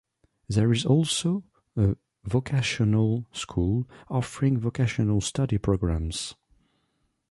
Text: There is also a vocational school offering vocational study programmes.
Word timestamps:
There 0.49 0.71
is 0.71 0.83
also 0.83 1.43
a 1.77 1.95
vocational 2.23 3.27
school 3.33 3.87
offering 4.09 4.59
vocational 4.59 5.21
study 5.21 5.59
programmes. 5.59 6.33